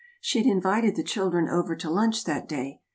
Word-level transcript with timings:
She 0.19 0.39
had 0.39 0.47
invited 0.47 0.95
the 0.95 1.03
children 1.03 1.47
over 1.47 1.75
to 1.75 1.87
lunch 1.87 2.23
that 2.23 2.49
day. 2.49 2.81